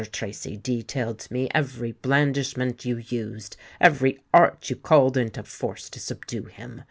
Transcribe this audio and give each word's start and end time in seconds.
Tracy 0.11 0.57
detailed 0.57 1.19
to 1.19 1.31
me 1.31 1.47
every 1.53 1.91
blandishment 1.91 2.85
you 2.85 2.97
used—every 3.07 4.19
art 4.33 4.67
you 4.67 4.75
called 4.75 5.15
into 5.15 5.43
force 5.43 5.91
to 5.91 5.99
subdue 5.99 6.45
him. 6.45 6.79